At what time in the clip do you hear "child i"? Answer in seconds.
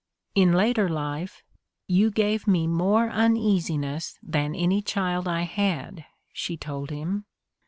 4.81-5.43